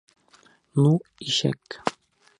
[0.83, 0.93] Ну,
[1.29, 1.81] ишәк!